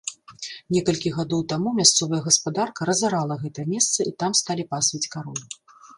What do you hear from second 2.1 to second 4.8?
гаспадарка разарала гэта месца і там сталі